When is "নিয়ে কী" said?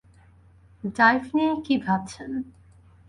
1.35-1.75